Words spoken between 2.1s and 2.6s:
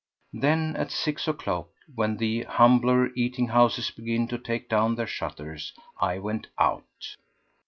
the